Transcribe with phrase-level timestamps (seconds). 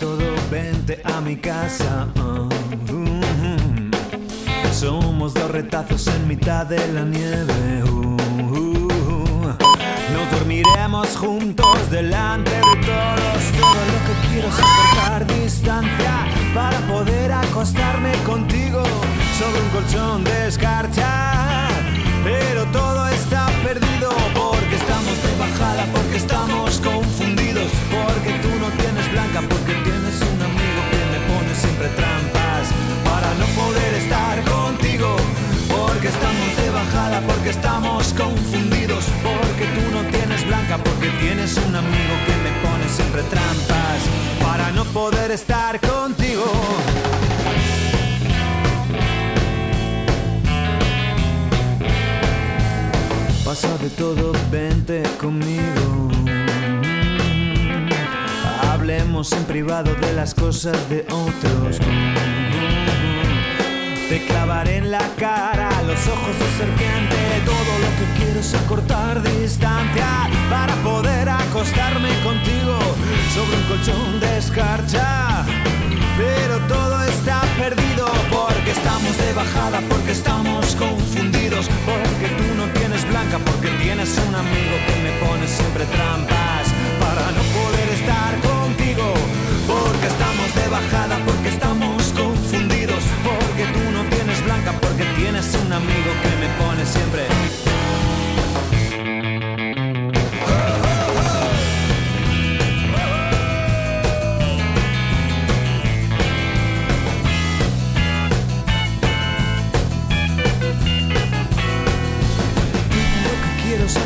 [0.00, 2.08] todo, vente a mi casa.
[2.16, 4.72] Uh, uh, uh.
[4.72, 7.82] Somos dos retazos en mitad de la nieve.
[10.14, 13.42] Nos dormiremos juntos delante de todos.
[13.60, 18.82] Todo lo que quiero es acortar distancia para poder acostarme contigo
[19.38, 21.68] sobre un colchón de escarcha.
[22.24, 26.99] Pero todo está perdido porque estamos de bajada, porque estamos no
[28.78, 32.64] tienes blanca, porque tienes un amigo que me pone siempre trampas
[33.04, 35.16] para no poder estar contigo.
[35.68, 41.74] Porque estamos de bajada, porque estamos confundidos, porque tú no tienes blanca, porque tienes un
[41.74, 44.00] amigo que me pone siempre trampas
[44.42, 46.44] para no poder estar contigo.
[53.44, 55.99] Pasa de todo, vente conmigo.
[58.90, 61.78] Hablemos en privado de las cosas de otros.
[64.08, 67.16] Te clavaré en la cara los ojos de serpiente.
[67.46, 72.76] Todo lo que quiero es acortar distancia para poder acostarme contigo
[73.32, 75.44] sobre un colchón de escarcha.
[76.18, 83.08] Pero todo está perdido porque estamos de bajada, porque estamos confundidos, porque tú no tienes
[83.08, 86.66] blanca, porque tienes un amigo que me pone siempre trampas
[86.98, 88.49] para no poder estar contigo.
[91.24, 96.84] Porque estamos confundidos, porque tú no tienes blanca, porque tienes un amigo que me pone
[96.86, 97.26] siempre.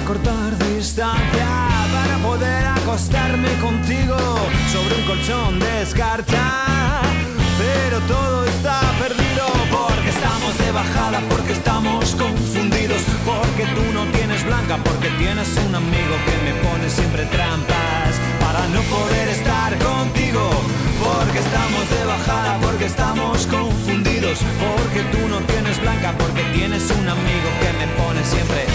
[0.02, 1.46] Acortar distancia
[1.92, 4.16] para poder acostarme contigo
[4.72, 5.82] sobre un colchón de
[15.24, 20.42] tienes un amigo que me pone siempre trampas para no poder estar contigo.
[21.02, 27.08] Porque estamos de bajada, porque estamos confundidos, porque tú no tienes blanca, porque tienes un
[27.08, 28.66] amigo que me pone siempre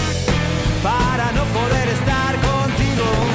[0.81, 3.28] para no poder estar contigo.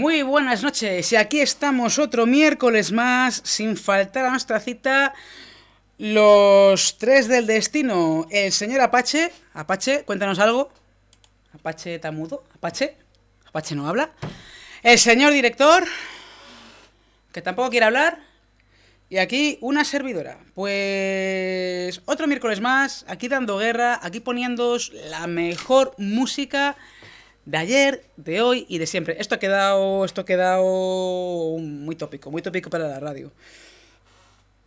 [0.00, 5.12] Muy buenas noches y aquí estamos otro miércoles más sin faltar a nuestra cita
[5.98, 8.26] los tres del destino.
[8.30, 10.72] El señor Apache, Apache, cuéntanos algo.
[11.52, 12.96] Apache está mudo, Apache,
[13.46, 14.10] Apache no habla.
[14.82, 15.84] El señor director,
[17.30, 18.20] que tampoco quiere hablar.
[19.10, 20.38] Y aquí una servidora.
[20.54, 26.78] Pues otro miércoles más, aquí dando guerra, aquí poniéndoos la mejor música
[27.50, 29.16] de ayer, de hoy y de siempre.
[29.18, 33.32] Esto ha quedado, esto ha quedado muy tópico, muy tópico para la radio.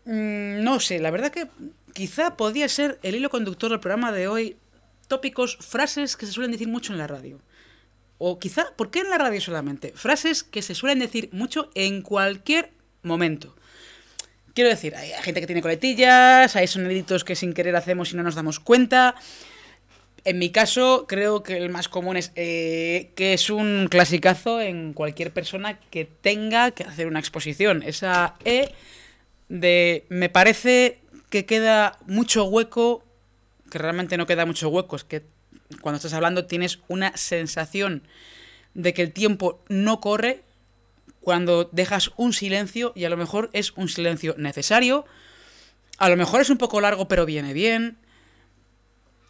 [0.04, 1.48] Mm, no sé, la verdad que
[1.94, 4.58] quizá podía ser el hilo conductor del programa de hoy
[5.08, 7.40] tópicos, frases que se suelen decir mucho en la radio.
[8.18, 9.94] O quizá, ¿por qué en la radio solamente?
[9.96, 13.56] Frases que se suelen decir mucho en cualquier momento.
[14.54, 18.24] Quiero decir, hay gente que tiene coletillas, hay soniditos que sin querer hacemos y no
[18.24, 19.16] nos damos cuenta.
[20.26, 24.94] En mi caso, creo que el más común es eh, que es un clasicazo en
[24.94, 27.84] cualquier persona que tenga que hacer una exposición.
[27.84, 28.74] Esa E
[29.50, 33.04] de me parece que queda mucho hueco,
[33.70, 35.24] que realmente no queda mucho hueco, es que
[35.82, 38.04] cuando estás hablando tienes una sensación
[38.74, 40.44] de que el tiempo no corre
[41.20, 45.06] cuando dejas un silencio y a lo mejor es un silencio necesario,
[45.98, 47.98] a lo mejor es un poco largo pero viene bien,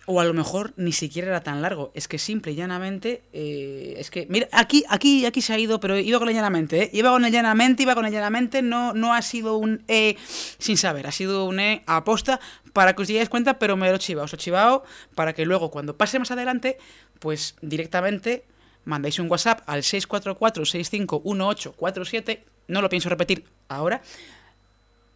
[0.05, 1.91] o a lo mejor ni siquiera era tan largo.
[1.93, 3.23] Es que simple y llanamente.
[3.31, 4.27] eh, es que.
[4.29, 6.89] Mira, aquí, aquí, aquí se ha ido, pero iba con el llanamente, ¿eh?
[6.91, 8.61] Iba con el llanamente, iba con el llanamente.
[8.61, 10.17] No, no ha sido un E
[10.57, 12.39] sin saber, ha sido un E aposta
[12.73, 14.25] para que os digáis cuenta, pero me lo he chivado.
[14.25, 14.83] Os he chivado
[15.15, 16.77] para que luego, cuando pase más adelante,
[17.19, 18.43] pues directamente
[18.85, 22.39] mandáis un WhatsApp al 644-651847.
[22.67, 24.01] No lo pienso repetir ahora.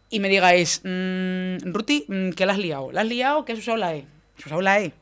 [0.08, 2.90] Y me digáis, mmm, Ruti, mm, que la has liado.
[2.92, 3.44] ¿La has liado?
[3.44, 4.06] ¿Que has usado la E?
[4.38, 4.92] ¿Has usado la E?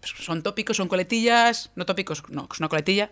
[0.00, 3.10] pues, son tópicos, son coletillas, no tópicos, no, es una coletilla.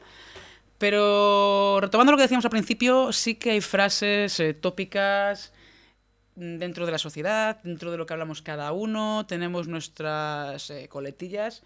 [0.79, 5.53] Pero retomando lo que decíamos al principio, sí que hay frases eh, tópicas
[6.35, 11.63] dentro de la sociedad, dentro de lo que hablamos cada uno, tenemos nuestras eh, coletillas.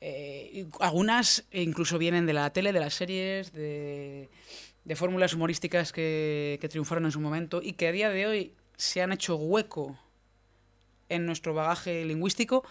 [0.00, 4.28] Eh, algunas incluso vienen de la tele, de las series, de,
[4.96, 9.02] fórmulas humorísticas que, que, triunfaron en su momento y que a día de hoy se
[9.02, 9.96] han hecho hueco
[11.08, 12.64] en nuestro bagaje lingüístico.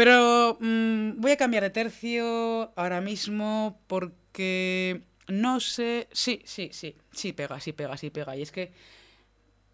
[0.00, 6.08] Pero mm, voy a cambiar de tercio ahora mismo porque no sé...
[6.10, 8.34] Sí, sí, sí, sí pega, sí pega, sí pega.
[8.34, 8.72] Y es que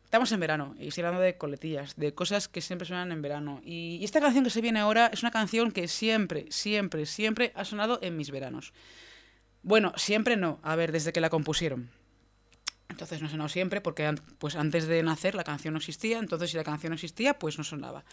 [0.03, 3.61] Estamos en verano y estoy hablando de coletillas, de cosas que siempre suenan en verano.
[3.65, 7.65] Y, esta canción que se viene ahora es una canción que siempre, siempre, siempre ha
[7.65, 8.73] sonado en mis veranos.
[9.63, 11.89] Bueno, siempre no, a ver, desde que la compusieron.
[12.89, 16.57] Entonces no sonó siempre porque pues antes de nacer la canción no existía, entonces si
[16.57, 18.05] la canción no existía, pues no sonaba.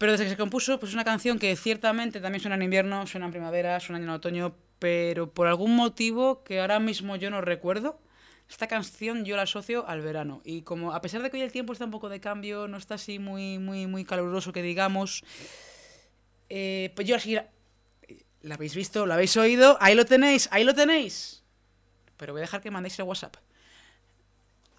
[0.00, 3.06] Pero desde que se compuso, pues es una canción que ciertamente también suena en invierno,
[3.06, 7.42] suena en primavera, suena en otoño, pero por algún motivo que ahora mismo yo no
[7.42, 8.00] recuerdo,
[8.48, 10.40] esta canción yo la asocio al verano.
[10.42, 12.78] Y como a pesar de que hoy el tiempo está un poco de cambio, no
[12.78, 15.22] está así muy, muy, muy caluroso que digamos,
[16.48, 17.36] eh, pues yo así...
[18.40, 19.04] ¿La habéis visto?
[19.04, 19.76] ¿La habéis oído?
[19.82, 21.44] Ahí lo tenéis, ahí lo tenéis.
[22.16, 23.36] Pero voy a dejar que mandéis el WhatsApp.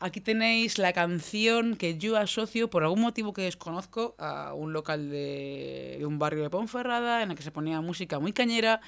[0.02, 5.12] Aquí tenéis la canción que yo asocio, por algún motivo que desconozco, a un local
[5.12, 8.82] de, un barrio de Ponferrada en el que se ponía música muy cañera.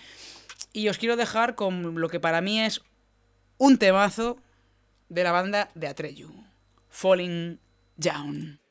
[0.73, 2.81] Y os quiero dejar con lo que para mí es
[3.59, 4.37] un temazo
[5.09, 6.31] de la banda de Atreyu,
[6.89, 7.59] Falling
[7.95, 8.62] Down.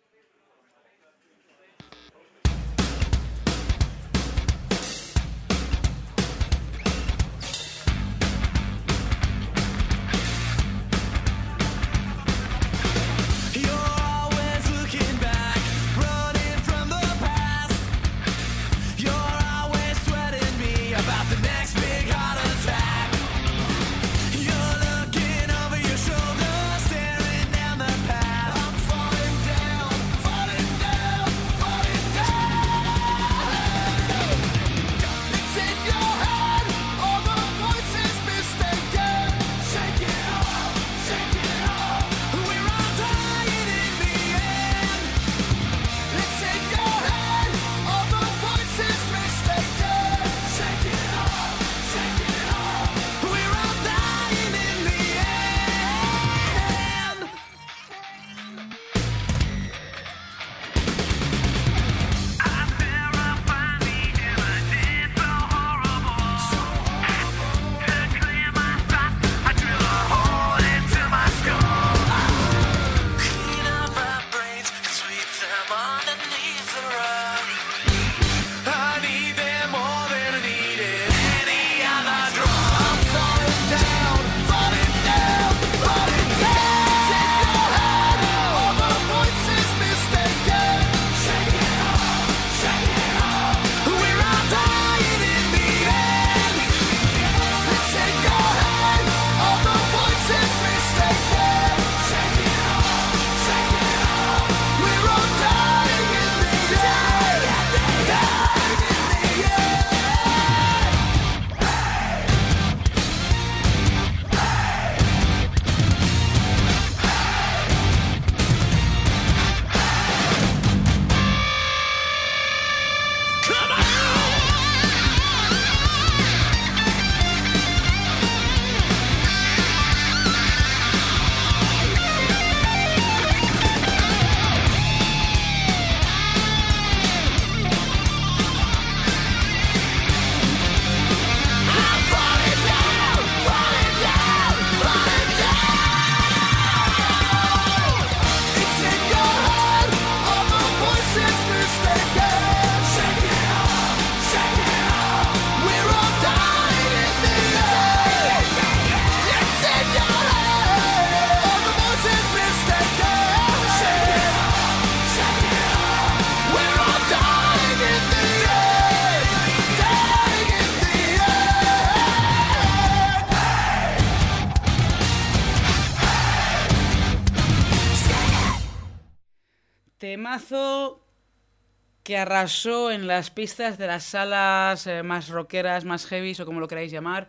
[182.03, 186.61] Que arrasó en las pistas de las salas eh, más rockeras, más heavy o como
[186.61, 187.29] lo queráis llamar.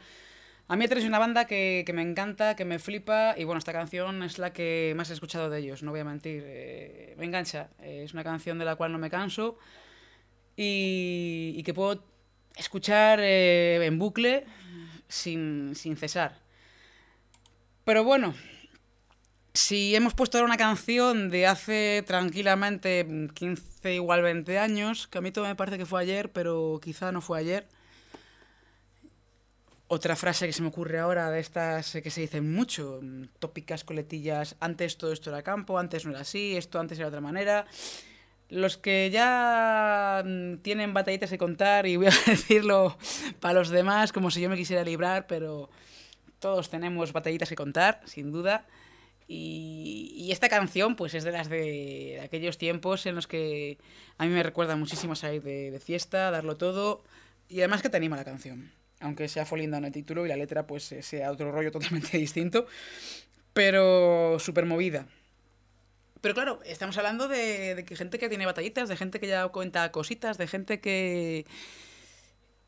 [0.67, 4.23] A mí es una banda que, me encanta, que me flipa y bueno, esta canción
[4.23, 6.43] es la que más he escuchado de ellos, no voy a mentir.
[6.45, 9.57] Eh, me engancha, eh, es una canción de la cual no me canso
[10.55, 12.03] y, que puedo
[12.55, 14.45] escuchar en bucle
[15.07, 16.39] sin, sin cesar.
[17.83, 18.33] Pero bueno,
[19.53, 25.21] si hemos puesto ahora una canción de hace tranquilamente 15, igual 20 años, que a
[25.21, 27.67] mí todo me parece que fue ayer, pero quizá no fue ayer.
[29.87, 32.99] Otra frase que se me ocurre ahora de estas que se dicen mucho,
[33.37, 37.09] tópicas, coletillas, antes todo esto era campo, antes no era así, esto antes era de
[37.09, 37.67] otra manera.
[38.49, 40.23] Los que ya
[40.63, 42.97] tienen batallitas que contar, y voy a decirlo
[43.39, 45.69] para los demás como si yo me quisiera librar, pero
[46.39, 48.65] todos tenemos batallitas que contar, sin duda.
[49.27, 53.77] Y, esta canción, pues es de las de, aquellos tiempos en los que
[54.17, 57.03] a mí me recuerda muchísimo salir de, fiesta, darlo todo.
[57.49, 58.71] Y además que te anima la canción.
[58.99, 62.17] Aunque sea Folinda en el título y la letra, pues eh, sea otro rollo totalmente
[62.17, 62.65] distinto.
[63.53, 65.07] Pero súper movida.
[66.21, 70.37] Pero claro, estamos hablando de, gente que tiene batallitas, de gente que ya cuenta cositas,
[70.37, 71.45] de gente que.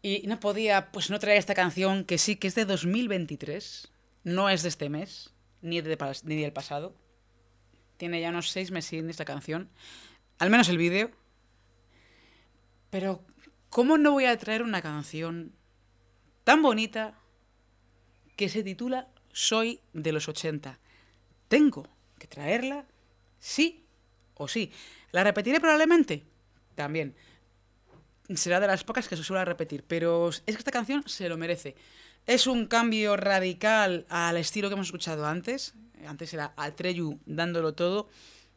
[0.01, 3.91] Y no podía, pues no traer esta canción que sí, que es de 2023.
[4.24, 5.35] No es de este mes
[5.65, 6.95] ni, de, ni del pasado.
[7.98, 9.69] Tiene ya unos seis meses esta canción.
[10.38, 11.12] Al menos el vídeo.
[12.89, 13.25] Pero,
[13.69, 15.53] ¿cómo no voy a traer una canción
[16.43, 17.19] tan bonita
[18.36, 20.79] que se titula Soy de los 80?
[21.48, 21.88] Tengo
[22.19, 22.86] que traerla,
[23.39, 23.86] sí
[24.36, 24.72] o sí.
[25.12, 26.24] ¿La repetiré probablemente?
[26.75, 27.15] También.
[28.36, 31.38] Será de las pocas que se suele repetir, pero es que esta canción se lo
[31.38, 31.75] merece.
[32.25, 35.75] Es un cambio radical al estilo que hemos escuchado antes.
[36.08, 38.10] Antes era Atreyu dándolo todo.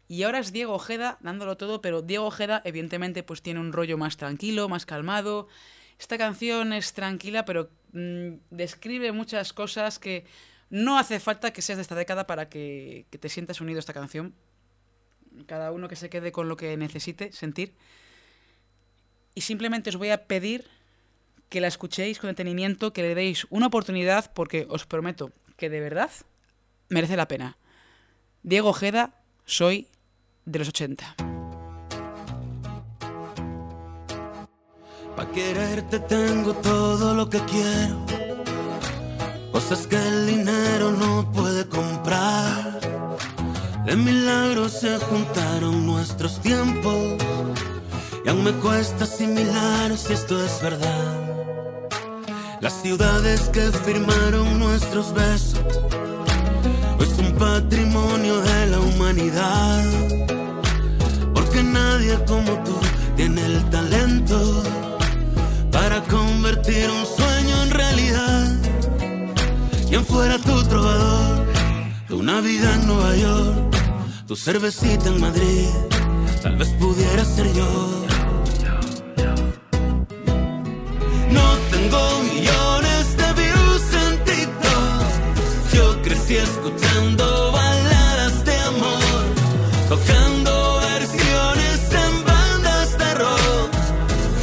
[0.09, 3.99] Y ahora es Diego Ojeda dándolo todo, pero Diego Ojeda evidentemente pues tiene un rollo
[3.99, 5.49] más tranquilo, más calmado.
[5.99, 10.25] Esta canción es tranquila, pero mm, describe muchas cosas que
[10.71, 13.81] no hace falta que seas de esta década para que, que te sientas unido a
[13.81, 14.35] esta canción.
[15.45, 17.75] Cada uno que se quede con lo que necesite sentir.
[19.35, 20.78] Y simplemente os voy a pedir
[21.49, 25.81] que la escuchéis con detenimiento, que le deis una oportunidad, porque os prometo que de
[25.81, 26.11] verdad
[26.89, 27.57] merece la pena.
[28.43, 29.15] Diego Ojeda,
[29.45, 29.89] soy
[30.45, 31.17] de los 80.
[35.17, 38.07] Pa' quererte tengo todo lo que quiero,
[39.51, 42.79] cosas que el dinero no puede comprar.
[43.85, 47.17] De milagros se juntaron nuestros tiempos
[48.25, 51.28] y aún me cuesta asimilar si esto es verdad.
[52.61, 55.61] Las ciudades que firmaron nuestros besos
[57.01, 59.85] es un patrimonio de la humanidad.
[61.33, 62.77] Porque nadie como tú
[63.17, 64.63] tiene el talento
[65.71, 68.57] para convertir un sueño en realidad.
[69.89, 71.47] Quien fuera tu trovador,
[72.09, 73.77] tu Navidad en Nueva York,
[74.27, 75.69] tu cervecita en Madrid,
[76.43, 77.98] tal vez pudiera ser yo.
[81.91, 85.73] Tengo millones de views en TikTok.
[85.73, 89.25] Yo crecí escuchando baladas de amor,
[89.89, 93.71] tocando versiones en bandas de rock.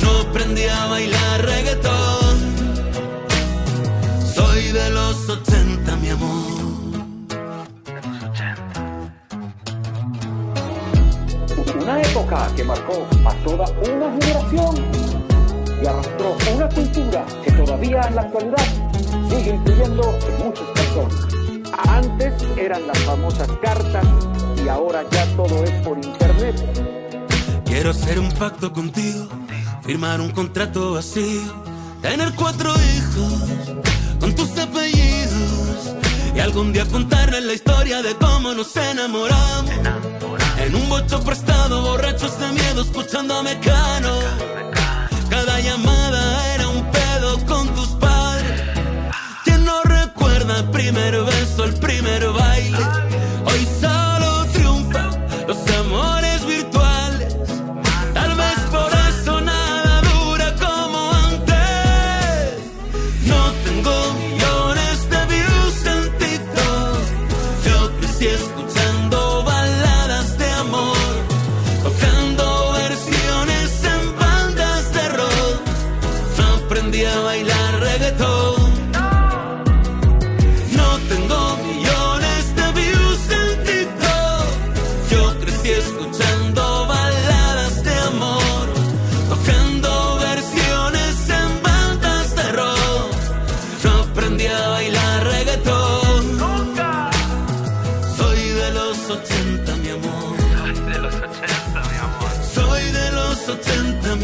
[0.01, 2.35] No aprendí a bailar reggaetón.
[4.33, 6.45] Soy de los 80, mi amor.
[11.79, 15.04] Una época que marcó a toda una generación
[16.55, 18.65] una cultura que todavía en la actualidad
[19.29, 21.27] sigue influyendo en muchas personas.
[21.87, 24.05] Antes eran las famosas cartas
[24.63, 26.55] y ahora ya todo es por internet.
[27.65, 29.27] Quiero hacer un pacto contigo,
[29.83, 31.41] firmar un contrato vacío,
[32.01, 33.75] tener cuatro hijos
[34.19, 35.95] con tus apellidos
[36.35, 39.71] y algún día contarles la historia de cómo nos enamoramos.
[40.57, 44.64] En un bocho prestado, borrachos de miedo, escuchando a Mecano.
[45.35, 48.61] Cada llamada era un pedo con tus padres.
[49.43, 52.77] ¿Quién no recuerda el primer beso, el primer baile?
[53.45, 53.67] Hoy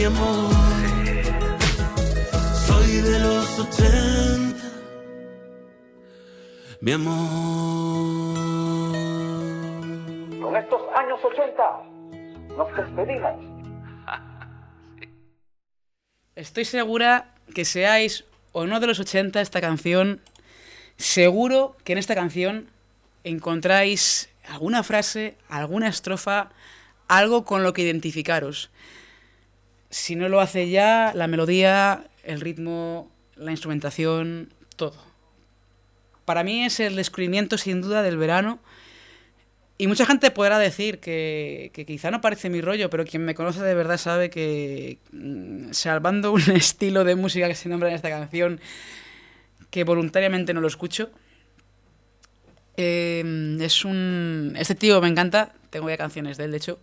[0.02, 0.50] mi amor.
[0.56, 2.32] Soy de los 80, mi amor.
[2.72, 3.92] Soy de los 80,
[6.80, 7.30] mi mi amor.
[7.36, 10.42] Soy de los ochenta, mi amor.
[10.42, 11.64] Con estos años 80
[12.58, 13.36] nos despedimos.
[16.36, 20.20] Estoy segura que seáis o no de los 80 esta canción,
[20.98, 22.72] seguro que en esta canción
[23.24, 26.50] encontráis alguna frase, alguna estrofa,
[27.08, 28.72] algo con lo que identificaros.
[29.92, 34.96] Si no lo hace ya, la melodía, el ritmo, la instrumentación, todo.
[36.26, 38.60] Para mí es el descubrimiento sin duda del verano.
[39.78, 43.62] Y mucha gente podrá decir que, quizá no parece mi rollo, pero quien me conoce
[43.62, 48.10] de verdad sabe que, mm, salvando un estilo de música que se nombra en esta
[48.10, 48.62] canción,
[49.72, 51.10] que voluntariamente no lo escucho,
[52.78, 54.54] eh, es un...
[54.58, 56.80] Este tío me encanta, tengo ya canciones de él, de hecho,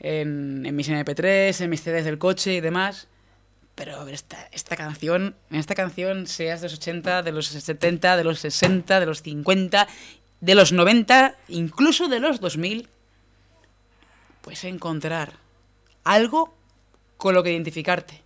[0.00, 3.06] en, en mis MP3, en mis CDs del coche y demás.
[3.74, 8.24] Pero esta, esta canción, en esta canción, seas de los 80, de los 70, de
[8.24, 9.88] los 60, de los 50,
[10.40, 12.88] de los 90, incluso de los 2000,
[14.42, 15.34] puedes encontrar
[16.04, 16.54] algo
[17.16, 18.22] con lo que identificarte.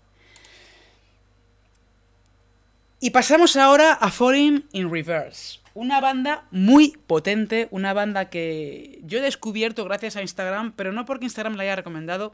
[3.05, 5.61] Y pasamos ahora a Falling in Reverse.
[5.75, 11.05] Una banda muy potente, una banda que yo he descubierto gracias a Instagram, pero no
[11.05, 12.33] porque Instagram la haya recomendado,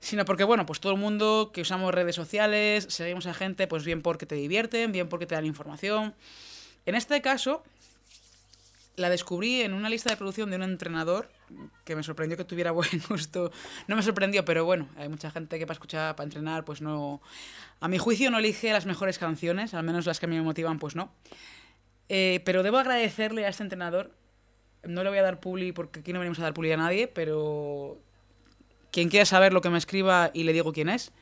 [0.00, 3.86] sino porque, bueno, pues todo el mundo que usamos redes sociales, seguimos a gente, pues
[3.86, 6.14] bien porque te divierten, bien porque te dan información.
[6.84, 7.62] En este caso,
[8.96, 11.30] la descubrí en una lista de producción de un entrenador
[11.84, 13.50] que me sorprendió que tuviera buen gusto.
[13.88, 17.20] No me sorprendió, pero bueno, hay mucha gente que para escuchar, para entrenar, pues no.
[17.80, 20.42] A mi juicio no elige las mejores canciones, al menos las que a mí me
[20.42, 21.12] motivan, pues no.
[22.08, 24.12] Eh, pero debo agradecerle a este entrenador.
[24.84, 27.08] No le voy a dar publi porque aquí no venimos a dar publi a nadie,
[27.08, 27.98] pero
[28.92, 31.12] quien quiera saber lo que me escriba y le digo quién es.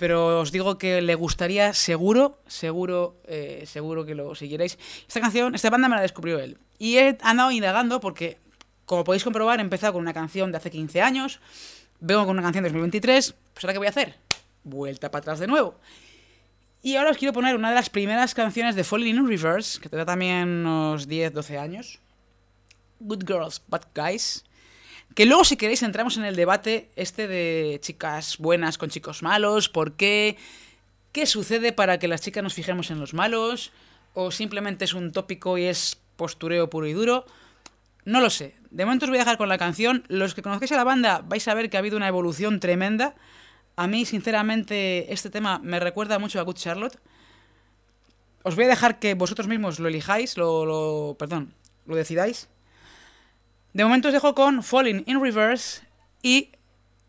[0.00, 4.78] Pero os digo que le gustaría seguro, seguro, eh, seguro que lo siguierais.
[5.06, 6.56] Esta canción, esta banda me la descubrió él.
[6.78, 8.38] Y he andado indagando porque,
[8.86, 11.38] como podéis comprobar, he empezado con una canción de hace 15 años.
[12.00, 13.34] Vengo con una canción de 2023.
[13.52, 14.16] Pues ahora qué voy a hacer?
[14.64, 15.74] Vuelta para atrás de nuevo.
[16.82, 19.90] Y ahora os quiero poner una de las primeras canciones de Falling in Reverse, que
[19.90, 21.98] tendrá también unos 10, 12 años.
[23.00, 24.46] Good Girls, Bad Guys.
[25.14, 29.68] Que luego, si queréis, entramos en el debate este de chicas buenas con chicos malos,
[29.68, 30.36] por qué,
[31.12, 33.72] qué sucede para que las chicas nos fijemos en los malos,
[34.14, 37.26] o simplemente es un tópico y es postureo puro y duro.
[38.04, 38.54] No lo sé.
[38.70, 40.04] De momento os voy a dejar con la canción.
[40.08, 43.14] Los que conozcáis a la banda vais a ver que ha habido una evolución tremenda.
[43.76, 46.98] A mí, sinceramente, este tema me recuerda mucho a Good Charlotte.
[48.42, 51.52] Os voy a dejar que vosotros mismos lo elijáis, lo, lo perdón,
[51.86, 52.48] lo decidáis.
[53.72, 55.82] De momento os dejo con Falling in Reverse
[56.22, 56.52] y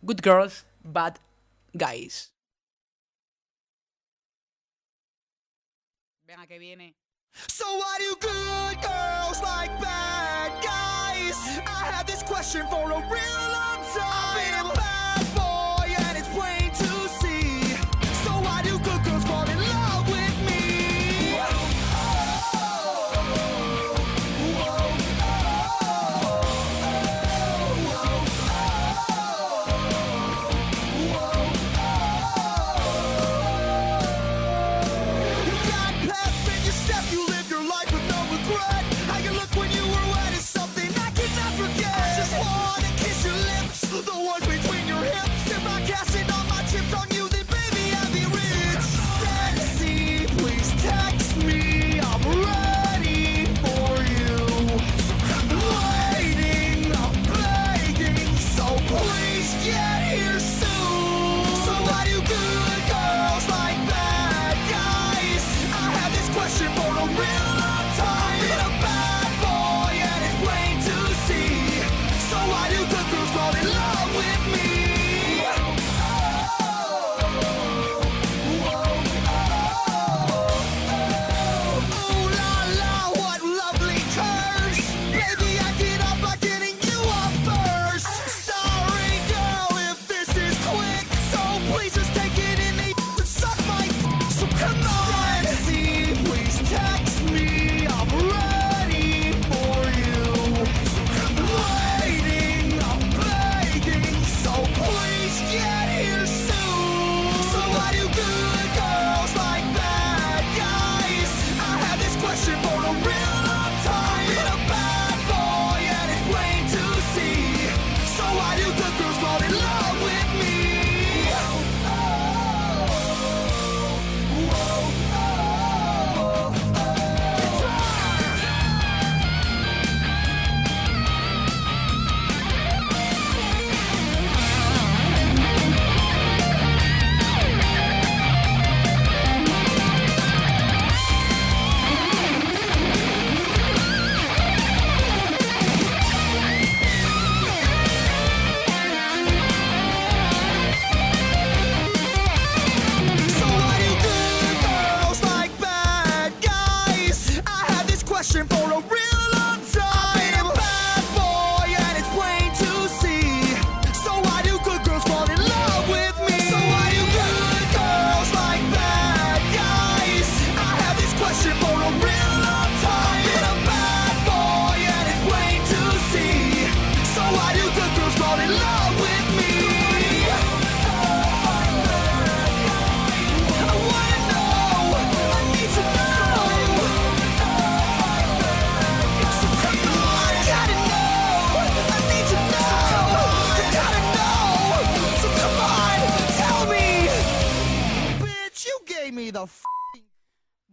[0.02, 1.18] Good Girls, Bad
[1.74, 2.32] Guys.
[6.26, 6.96] Venga, que viene.
[7.48, 11.38] So why do good girls like bad guys?
[11.66, 14.81] I had this question for a real long time.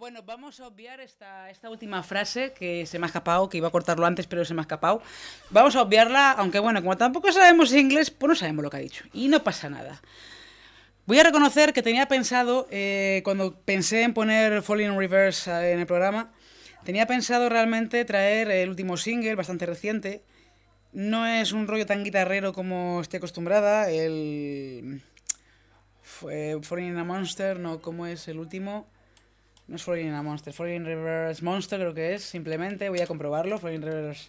[0.09, 3.71] Bueno, vamos a obviar esta, última frase que se me ha escapado, que iba a
[3.71, 5.03] cortarlo antes, pero se me ha escapado.
[5.51, 8.81] Vamos a obviarla, aunque bueno, como tampoco sabemos inglés, pues no sabemos lo que ha
[8.81, 9.05] dicho.
[9.13, 10.01] Y no pasa nada.
[11.05, 15.75] Voy a reconocer que tenía pensado, eh, cuando pensé en poner Falling in Reverse eh,
[15.75, 16.33] en el programa,
[16.85, 20.23] tenía pensado realmente traer el último single, bastante reciente.
[20.95, 23.91] No es un rollo tan guitarrero como estoy acostumbrada.
[23.91, 25.03] El.
[26.03, 28.89] Falling in a Monster, no, ¿cómo es el último?
[29.69, 33.01] No es Falling in a Monster, Falling in Reverse Monster creo que es, simplemente, voy
[33.01, 34.29] a comprobarlo, Falling in Reverse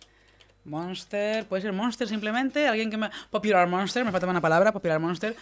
[0.66, 3.10] Monster, puede ser Monster simplemente, alguien que me...
[3.30, 5.38] Popular Monster, me faltaba una palabra, Popular Monster.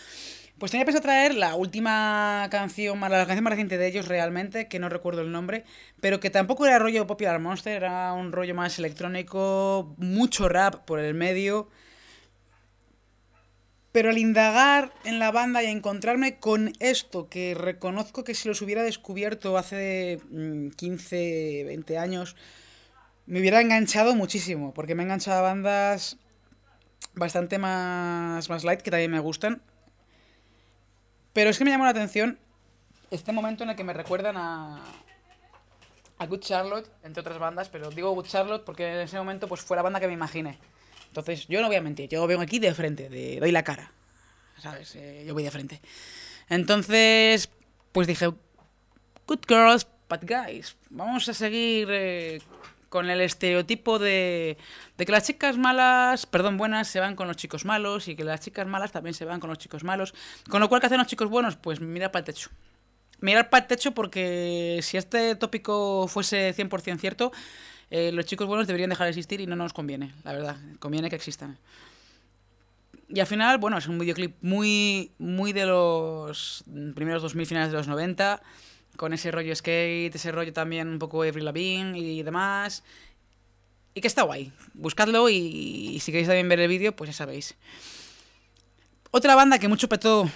[0.60, 4.77] Pues tenía pensado traer la última canción, la canción más reciente de ellos realmente, que
[4.77, 5.65] no recuerdo el nombre,
[5.99, 10.99] pero que tampoco era rollo Popular Monster, era un rollo más electrónico, mucho rap por
[10.99, 11.69] el medio.
[13.97, 18.62] Pero al indagar en la banda y encontrarme con esto, que reconozco que si los
[18.62, 22.36] hubiera descubierto hace mm, 15, 20 años,
[23.25, 26.17] me hubiera enganchado muchísimo, porque me he enganchado a bandas
[27.15, 29.63] bastante más, más light, que también me gustan.
[31.33, 32.38] Pero es que me llamó la atención
[33.10, 34.79] este momento en el que me recuerdan a,
[36.19, 39.62] a Good Charlotte, entre otras bandas, pero digo Good Charlotte porque en ese momento pues
[39.62, 40.60] fue la banda que me imaginé.
[41.17, 43.91] Entonces, yo no voy a mentir, yo vengo aquí de frente, de, doy la cara.
[44.62, 44.95] ¿Sabes?
[44.95, 45.82] Eh, yo voy de frente.
[46.47, 47.49] Entonces,
[47.91, 48.27] pues dije,
[49.25, 50.77] Good girls, bad guys.
[50.91, 52.39] Vamos a seguir eh,
[52.89, 54.58] con el estereotipo de,
[54.95, 58.23] de que las chicas malas, perdón, buenas, se van con los chicos malos y que
[58.23, 60.13] las chicas malas también se van con los chicos malos.
[60.49, 61.56] Con lo cual, ¿qué hacen los chicos buenos?
[61.56, 62.51] Pues mirar para el techo.
[63.21, 67.32] Mirar para el techo porque si este tópico fuese 100% cierto,
[67.89, 70.58] eh, los chicos buenos deberían dejar de existir y no nos conviene, la verdad.
[70.80, 71.58] Conviene que existan.
[73.10, 77.78] Y al final, bueno, es un videoclip muy, muy de los primeros 2000 finales de
[77.78, 78.41] los 90,
[78.97, 82.84] con ese rollo skate, ese rollo también un poco Avril Lavigne y demás.
[83.93, 84.52] Y que está guay.
[84.73, 87.56] Buscadlo y, y si queréis también ver el vídeo, pues ya sabéis.
[89.12, 90.30] Otra banda que mucho petó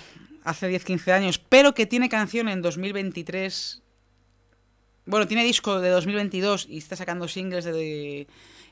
[0.43, 3.80] hace 10-15 años, pero que tiene canción en 2023.
[5.11, 8.27] Bueno, tiene disco de 2022 y está sacando singles de, de-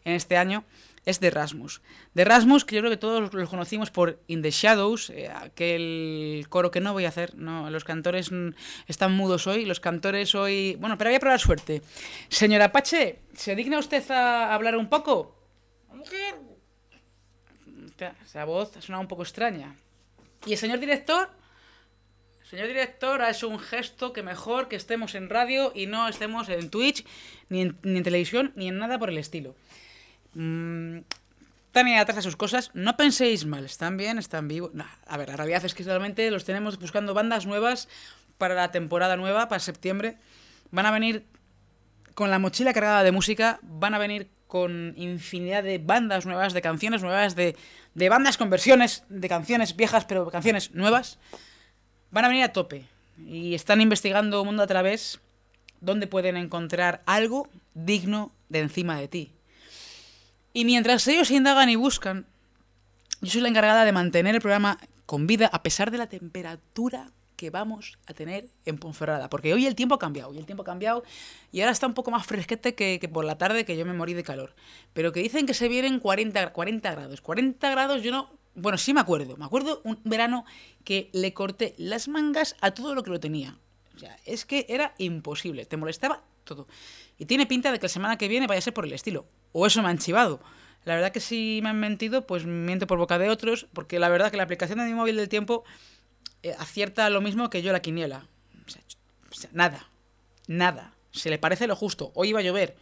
[0.05, 0.63] en este año.
[1.05, 1.81] Es de Rasmus.
[2.13, 6.45] De Rasmus, que yo creo que todos los conocimos por In the Shadows, eh, aquel
[6.49, 7.35] coro que no voy a hacer.
[7.35, 8.29] No, los cantores
[8.87, 9.65] están mudos hoy.
[9.65, 10.77] Los cantores hoy.
[10.79, 11.81] Bueno, pero voy a probar suerte.
[12.29, 15.35] Señora Apache, ¿se digna usted a hablar un poco?
[17.85, 19.75] Espera, Esa voz suena un poco extraña.
[20.45, 21.29] ¿Y el señor director?
[22.49, 26.49] Señor director ha hecho un gesto que mejor que estemos en radio y no estemos
[26.49, 27.05] en Twitch,
[27.47, 29.55] ni en, ni en televisión, ni en nada por el estilo.
[30.33, 31.01] Mm,
[31.71, 32.71] también atrás a sus cosas.
[32.73, 34.71] No penséis mal, están bien, están vivos.
[35.05, 37.87] A ver, la realidad es que realmente los tenemos buscando bandas nuevas
[38.39, 40.17] para la temporada nueva, para septiembre.
[40.71, 41.25] Van a venir
[42.15, 46.63] con la mochila cargada de música, van a venir con infinidad de bandas nuevas, de
[46.63, 47.55] canciones nuevas, de,
[47.93, 51.19] de bandas con versiones de canciones viejas, pero canciones nuevas.
[52.11, 52.85] Van a venir a tope.
[53.17, 55.19] Y están investigando mundo a través
[55.81, 59.31] donde pueden encontrar algo digno de encima de ti.
[60.53, 62.25] Y mientras ellos indagan y buscan,
[63.21, 67.11] yo soy la encargada de mantener el programa con vida a pesar de la temperatura
[67.35, 69.29] que vamos a tener en Ponferrada.
[69.29, 71.03] Porque hoy el tiempo ha cambiado, hoy el tiempo ha cambiado
[71.51, 74.13] y ahora está un poco más fresquete que, por la tarde que yo me morí
[74.13, 74.53] de calor.
[74.93, 77.21] Pero que dicen que se vienen 40, 40 grados.
[77.21, 78.38] 40 grados yo no...
[78.59, 79.37] Bueno, sí me acuerdo.
[79.37, 80.45] Me acuerdo un verano
[80.83, 83.57] que le corté las mangas a todo lo que lo tenía.
[83.95, 85.65] O sea, es que era imposible.
[85.65, 86.67] Te molestaba todo.
[87.17, 89.25] Y tiene pinta de que la semana que viene vaya a ser por el estilo.
[89.51, 90.39] O eso me han chivado.
[90.85, 94.09] La verdad que si me han mentido, pues miento por boca de otros, porque la
[94.09, 95.63] verdad que la aplicación de mi móvil del tiempo
[96.43, 98.25] eh, acierta lo mismo que yo la quiniela.
[98.65, 99.89] O sea, nada.
[100.47, 100.93] Nada.
[101.11, 102.11] Se le parece lo justo.
[102.15, 102.77] Hoy iba a llover.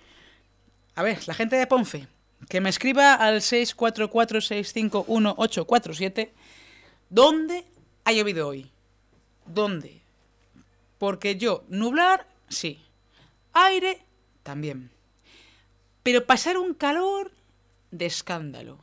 [0.96, 2.08] A ver, la gente de Ponfe,
[2.50, 6.30] que me escriba al 644651847
[7.10, 7.66] ¿Dónde
[8.04, 8.70] ha llovido hoy?
[9.46, 10.02] ¿Dónde?
[10.98, 12.82] Porque yo, nublar, sí.
[13.54, 14.02] Aire,
[14.44, 14.92] también.
[16.04, 17.32] Pero pasar un calor
[17.92, 18.80] de escándalo.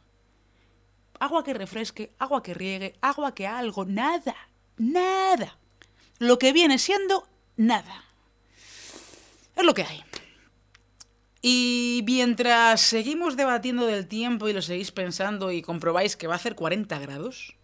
[1.19, 4.35] Agua que refresque, agua que riegue, agua que algo, nada,
[4.79, 5.57] nada.
[6.19, 8.05] Lo que viene siendo nada.
[9.57, 10.03] Es lo que hay.
[11.47, 16.37] Y mientras seguimos debatiendo del tiempo y lo seguís pensando y comprobáis que va a
[16.37, 17.55] hacer 40 grados,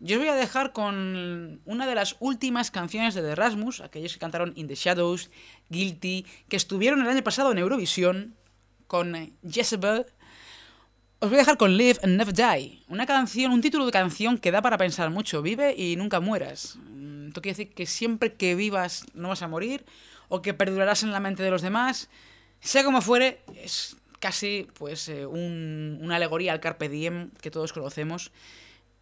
[0.00, 4.14] yo os voy a dejar con una de las últimas canciones de The Rasmus, aquellos
[4.14, 5.30] que cantaron In the Shadows,
[5.68, 8.34] Guilty, que estuvieron el año pasado en Eurovisión
[8.86, 10.06] con eh, Jezebel.
[11.18, 14.38] Os voy a dejar con Live and Never Die, una canción, un título de canción
[14.38, 15.42] que da para pensar mucho.
[15.42, 16.78] Vive y nunca mueras.
[16.82, 19.84] Mm, Esto quiere decir que siempre que vivas no vas a morir
[20.30, 22.08] o que perdurarás en la mente de los demás.
[22.62, 27.72] Sea como fuere, es casi pues eh, un- una alegoría al Carpe Diem que todos
[27.72, 28.30] conocemos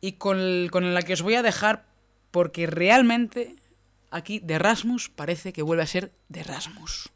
[0.00, 1.84] y con, con la que os voy a dejar
[2.30, 3.54] porque realmente
[4.10, 7.10] aquí de Rasmus parece que vuelve a ser de Rasmus.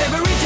[0.00, 0.37] Every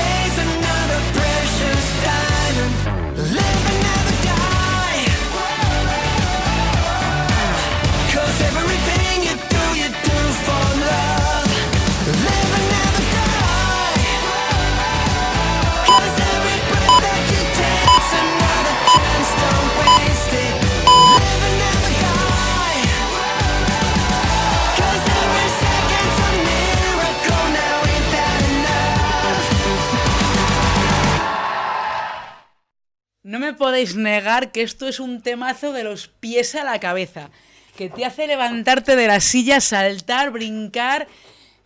[33.32, 37.30] No me podéis negar que esto es un temazo de los pies a la cabeza,
[37.78, 41.08] que te hace levantarte de la silla, saltar, brincar.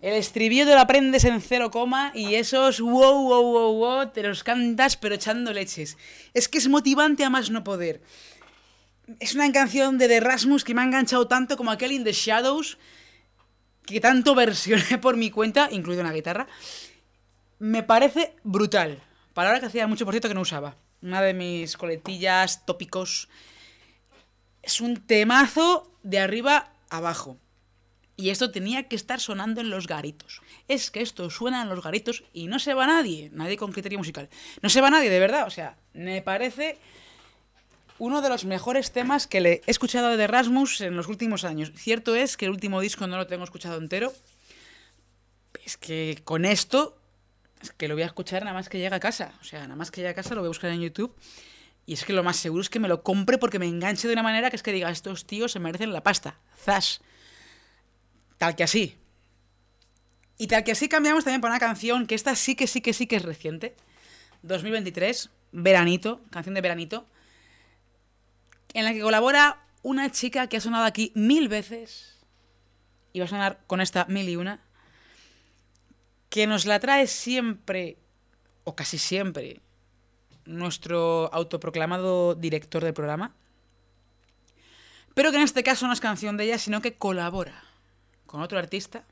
[0.01, 4.23] El estribillo te lo aprendes en cero coma y esos wow, wow, wow, wow, te
[4.23, 5.97] los cantas pero echando leches.
[6.35, 8.01] Es que es motivante a más no poder.
[9.19, 12.13] es una canción de The Rasmus que me ha enganchado tanto como aquel In the
[12.13, 12.79] Shadows,
[13.85, 16.47] que tanto versioné por mi cuenta, incluido una guitarra.
[17.59, 19.03] Me parece brutal.
[19.35, 20.77] Palabra que hacía mucho, por cierto, que no usaba.
[21.03, 23.29] Una de mis coletillas tópicos.
[24.63, 27.39] Es un temazo de arriba abajo.
[28.17, 30.41] Y esto tenía que estar sonando en los garitos.
[30.69, 33.99] Es que esto suena en los garitos y no se va nadie, nadie con criterio
[33.99, 34.31] musical.
[34.63, 35.47] No se va nadie, de verdad.
[35.47, 36.79] O sea, me parece
[37.99, 41.73] uno de los mejores temas que le he escuchado de Erasmus en los últimos años.
[41.77, 44.13] Cierto es que el último disco no lo tengo escuchado entero.
[45.65, 46.96] Es que con esto, es
[47.71, 49.35] que lo voy a escuchar nada más que llegue a casa.
[49.41, 51.15] O sea, nada más que llegue a casa lo voy a buscar en YouTube.
[51.87, 54.15] Y es que lo más seguro es que me lo compre porque me enganche de
[54.15, 56.39] una manera que es que diga, estos tíos se merecen la pasta.
[56.59, 57.01] Zas.
[58.39, 58.99] Tal que así.
[60.39, 62.93] Y tal que así cambiamos también por una canción que esta sí que sí que
[62.93, 63.77] sí que es reciente.
[64.43, 67.07] 2023, Veranito, canción de Veranito,
[68.75, 72.17] en la que colabora una chica que ha sonado aquí mil veces
[73.13, 74.61] y va a sonar con esta mil y una,
[76.37, 77.97] que nos la trae siempre,
[78.65, 79.63] o casi siempre,
[80.45, 83.35] nuestro autoproclamado director del programa,
[85.15, 87.65] pero que en este caso no es canción de ella, sino que colabora
[88.27, 89.07] con otro artista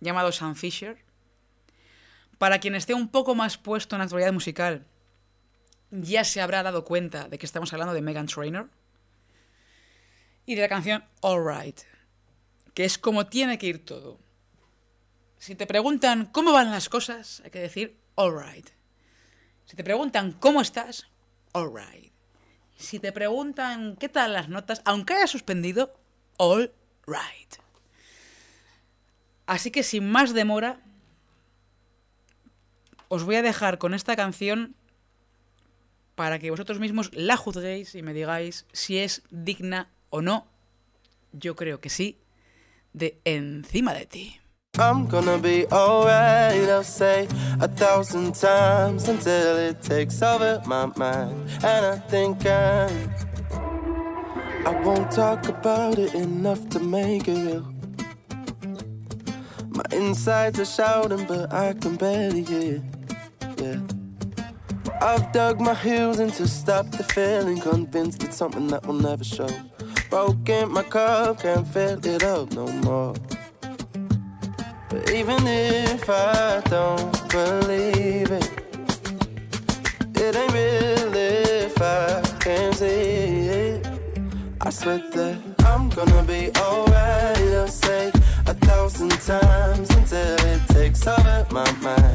[0.00, 1.04] llamado Sam Fisher.
[2.38, 4.86] Para quien esté un poco más puesto en la actualidad musical,
[5.90, 8.70] ya se habrá dado cuenta de que estamos hablando de Megan Trainor
[10.46, 11.82] y de la canción Alright,
[12.72, 14.31] que es como tiene que ir todo.
[15.42, 18.70] Si te preguntan cómo van las cosas, hay que decir alright.
[19.64, 21.10] Si te preguntan cómo estás,
[21.52, 22.12] alright.
[22.76, 25.98] Si te preguntan qué tal las notas, aunque haya suspendido,
[26.36, 26.72] all
[27.08, 27.54] right.
[29.46, 30.80] Así que sin más demora,
[33.08, 34.76] os voy a dejar con esta canción
[36.14, 40.46] para que vosotros mismos la juzguéis y me digáis si es digna o no.
[41.32, 42.20] Yo creo que sí,
[42.92, 44.41] de encima de ti.
[44.78, 47.28] I'm gonna be alright, I'll say
[47.60, 51.50] a thousand times until it takes over my mind.
[51.62, 53.10] And I think I'm.
[54.64, 57.70] I won't talk about it enough to make it real.
[59.68, 62.82] My insides are shouting, but I can barely hear.
[63.58, 63.78] Yeah.
[65.02, 69.22] I've dug my heels in to stop the feeling, convinced it's something that will never
[69.22, 69.50] show.
[70.08, 73.14] Broken my cup, can't fill it up no more.
[74.92, 78.50] But even if I don't believe it,
[80.16, 83.86] it ain't real if I can't see it.
[84.60, 87.38] I swear that I'm gonna be alright.
[87.56, 88.12] I'll say
[88.46, 92.11] a thousand times until it takes over my mind.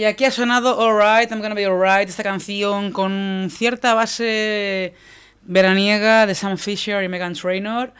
[0.00, 4.94] Y aquí ha sonado Alright, I'm Gonna Be Alright, esta canción con cierta base
[5.42, 7.92] veraniega de Sam Fisher y Megan Trainor,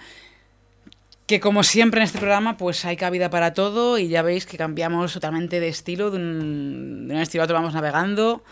[1.26, 4.56] que como siempre en este programa pues hay cabida para todo y ya veis que
[4.56, 8.42] cambiamos totalmente de estilo, de un, estilo a otro vamos navegando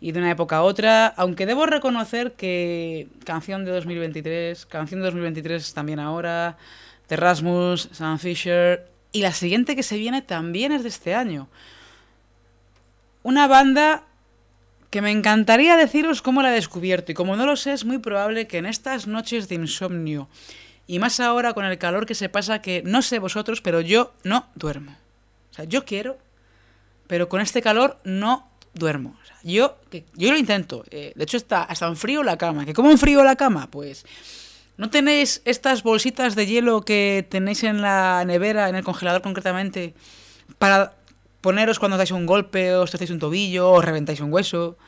[0.00, 5.04] y de una época a otra, aunque debo reconocer que canción de 2023, canción de
[5.08, 6.56] 2023 también ahora,
[7.10, 11.50] de Rasmus, Sam Fisher, y la siguiente que se viene también es de este año.
[13.24, 14.04] Una banda
[14.90, 17.98] que me encantaría deciros cómo la he descubierto y como no lo sé es muy
[17.98, 20.28] probable que en estas noches de insomnio
[20.86, 24.14] y más ahora con el calor que se pasa que no sé vosotros pero yo
[24.22, 24.96] no duermo.
[25.50, 26.18] O sea, yo quiero,
[27.08, 29.16] pero con este calor no duermo.
[29.22, 30.84] O sea, yo, que- yo lo intento.
[30.90, 32.64] eh, de hecho está hasta en frío la cama.
[32.66, 33.68] ¿Que cómo en frío la cama?
[33.70, 34.04] Pues
[34.76, 39.94] ¿no tenéis estas bolsitas de hielo que tenéis en la nevera, en el congelador concretamente,
[40.58, 40.92] para
[41.44, 44.80] poneros cuando dais un golpe, os hacéis un tobillo, o reventáis un hueso?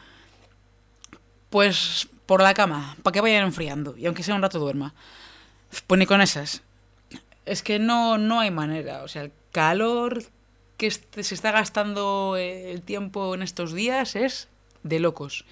[1.53, 4.97] Pues por la cama, para que vayan enfriando, y aunque sea un rato duerma.
[5.87, 6.63] Pues ni con esas.
[7.45, 9.05] Es que no, no hay manera.
[9.05, 10.25] O sea, el calor
[10.79, 14.49] que se está gastando el tiempo en estos días es
[14.83, 15.45] de locos.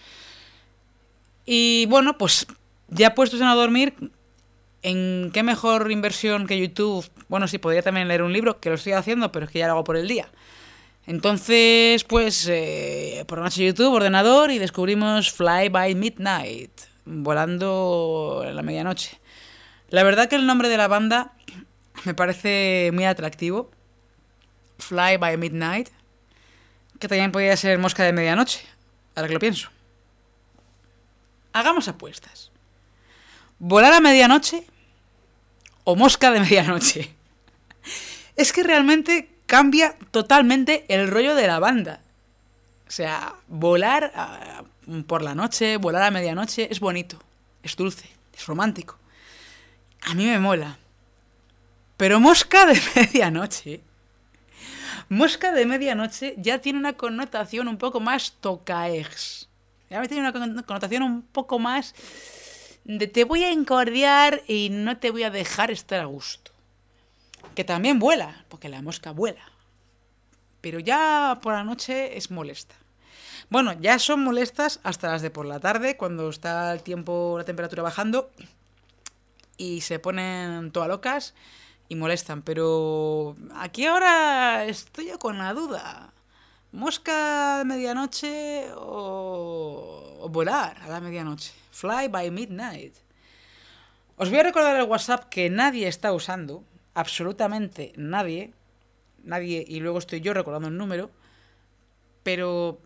[1.44, 2.46] Y bueno, pues
[2.88, 3.94] ya puestos en a dormir,
[4.82, 7.04] ¿en qué mejor inversión que YouTube?
[7.28, 9.66] Bueno, sí, podría también leer un libro, que lo estoy haciendo, pero es que ya
[9.66, 10.28] lo hago por el día.
[11.06, 16.70] Entonces, pues, eh, por noche YouTube, ordenador, y descubrimos Fly by Midnight,
[17.04, 19.20] volando en la medianoche.
[19.90, 21.32] La verdad que el nombre de la banda
[22.04, 23.70] me parece muy atractivo.
[24.78, 25.90] Fly by Midnight,
[26.98, 28.64] que también podría ser Mosca de Medianoche,
[29.14, 29.70] ahora que lo pienso.
[31.52, 32.50] Hagamos apuestas.
[33.58, 34.66] ¿Volar a medianoche
[35.84, 37.14] o mosca de medianoche?
[38.36, 42.00] Es que realmente cambia totalmente el rollo de la banda.
[42.88, 44.64] O sea, volar ah,
[45.06, 47.20] por la noche, volar a medianoche es bonito,
[47.62, 48.98] es dulce, es romántico.
[50.02, 50.76] A mí me mola.
[51.96, 53.80] Pero mosca de medianoche.
[55.08, 59.48] Mosca de medianoche ya tiene una connotación un poco más tocaex.
[59.88, 61.94] Ya tiene una con- connotación un poco más
[62.82, 66.50] de te voy a encordiar y no te voy a dejar estar a gusto.
[67.54, 69.42] Que también vuela, porque la mosca vuela.
[70.60, 72.74] Pero ya por la noche es molesta.
[73.50, 77.44] Bueno, ya son molestas hasta las de por la tarde, cuando está el tiempo, la
[77.44, 78.30] temperatura bajando
[79.56, 81.34] y se ponen todas locas
[81.88, 82.42] y molestan.
[82.42, 86.12] Pero aquí ahora estoy yo con la duda.
[86.72, 91.52] ¿Mosca de medianoche o, o volar a la medianoche?
[91.70, 92.96] Fly by midnight.
[94.16, 96.64] Os voy a recordar el WhatsApp que nadie está usando,
[96.94, 98.52] absolutamente nadie,
[99.22, 101.10] nadie, y luego estoy yo recordando el número,
[102.22, 102.80] pero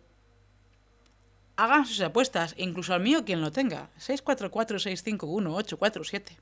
[1.55, 6.37] hagan sus apuestas, incluso al mío quien lo tenga, 644-651-847.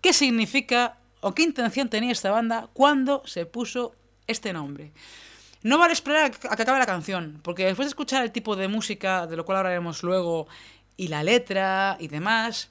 [0.00, 3.94] ¿Qué significa o qué intención tenía esta banda cuando se puso
[4.26, 4.92] este nombre?
[5.62, 8.68] No vale esperar a que acabe la canción, porque después de escuchar el tipo de
[8.68, 10.46] música, de lo cual hablaremos luego,
[10.96, 12.70] y la letra y demás,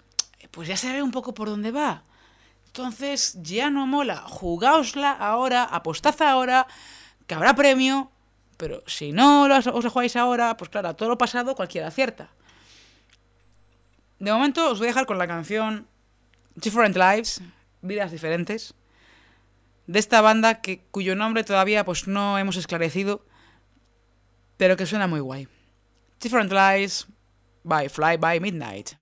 [0.51, 2.03] pues ya se ve un poco por dónde va.
[2.77, 4.17] Entonces ya no mola.
[4.17, 6.67] Jugaosla ahora, apostad ahora,
[7.25, 8.11] que habrá premio,
[8.57, 12.31] pero si no os lo jugáis ahora, pues claro, a todo lo pasado cualquiera acierta.
[14.19, 15.87] De momento os voy a dejar con la canción
[16.55, 17.41] Different Lives,
[17.81, 18.73] Vidas Diferentes,
[19.87, 23.25] de esta banda que, cuyo nombre todavía pues no hemos esclarecido,
[24.57, 25.47] pero que suena muy guay.
[26.19, 27.07] Different Lives
[27.63, 28.95] by Fly by Midnight.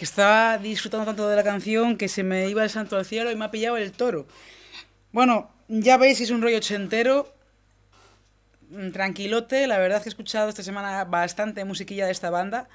[0.00, 3.30] Que estaba disfrutando tanto de la canción que se me iba el santo al cielo
[3.30, 4.26] y me ha pillado el toro.
[5.12, 7.30] Bueno, ya veis, es un rollo ochentero.
[8.70, 12.66] mm, Tranquilote, la verdad que he escuchado esta semana bastante musiquilla de esta banda.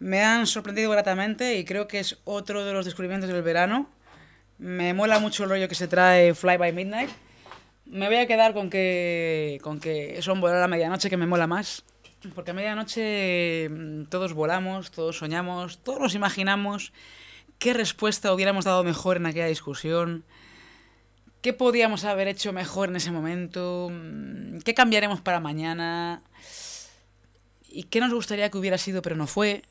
[0.00, 3.88] Me han sorprendido gratamente y creo que es otro de los descubrimientos del verano.
[4.58, 7.10] Me mola mucho el rollo que se trae Fly by Midnight.
[7.86, 11.46] Me voy a quedar con que, con que son volar a medianoche que me mola
[11.46, 11.84] más.
[12.34, 16.92] Porque a medianoche mm, todos volamos, todos soñamos, todos nos imaginamos
[17.58, 20.24] qué respuesta hubiéramos dado mejor en aquella discusión,
[21.42, 26.22] qué podíamos haber hecho mejor en ese momento, mm, qué cambiaremos para mañana
[27.68, 29.62] y qué nos gustaría que hubiera sido pero no fue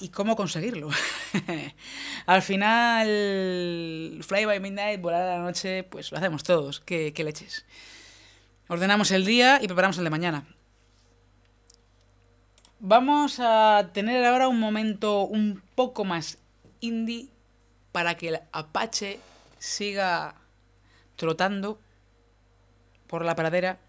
[0.00, 0.90] y cómo conseguirlo.
[2.26, 7.64] Al final, Fly by Midnight, volar a la noche, pues lo hacemos todos, qué, leches.
[8.68, 10.57] Ordenamos el día y preparamos el de mañana.
[12.80, 16.38] Vamos a tener ahora un momento un poco más
[16.78, 17.28] indie
[17.90, 19.18] para que el Apache
[19.58, 20.36] siga
[21.16, 21.80] trotando
[23.08, 23.80] por la pradera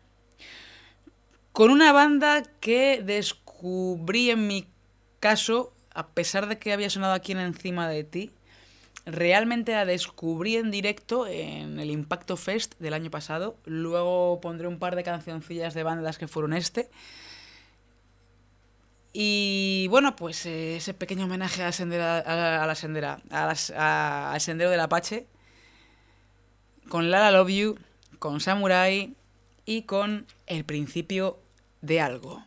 [1.51, 4.67] con una banda que descubrí en mi
[5.19, 8.31] caso, a pesar de que había sonado aquí en Encima de ti,
[9.05, 13.55] realmente la descubrí en directo en el Impacto Fest del año pasado.
[13.65, 16.89] Luego pondré un par de cancioncillas de bandas que fueron este.
[19.11, 25.27] Y bueno, pues eh, ese pequeño homenaje a la sendera, a, al sendero del Apache,
[26.89, 27.79] con Lala Love You,
[28.19, 29.15] con Samurai
[29.65, 31.39] y con El principio
[31.81, 32.45] de algo.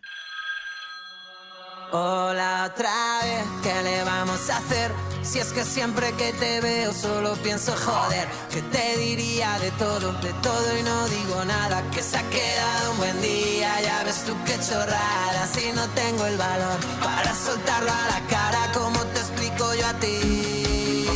[1.95, 4.91] Hola otra vez, ¿qué le vamos a hacer?
[5.23, 10.11] Si es que siempre que te veo solo pienso joder, que te diría de todo,
[10.23, 14.25] de todo y no digo nada, que se ha quedado un buen día, ya ves
[14.25, 19.21] tú qué chorrada, si no tengo el valor para soltarlo a la cara, como te
[19.21, 21.07] explico yo a ti?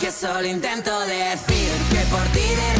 [0.00, 2.77] Que solo intento decir que por ti de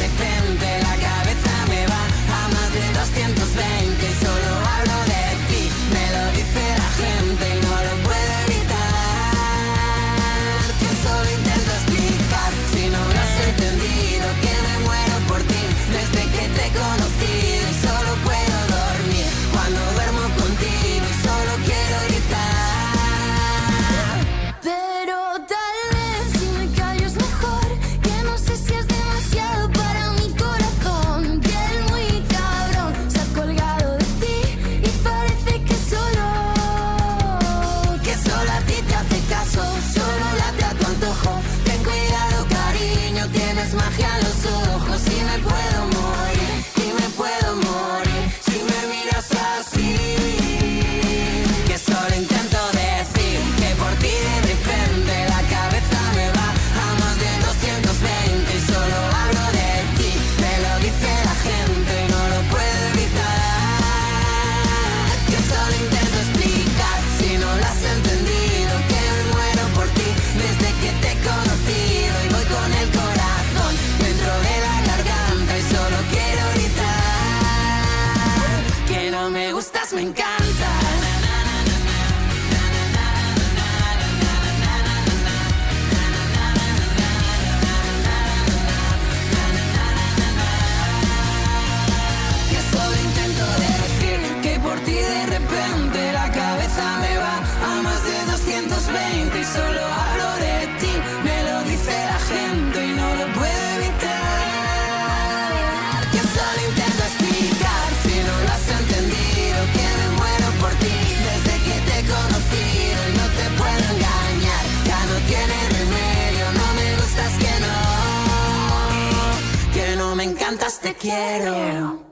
[120.48, 122.02] me encantas, te quiero.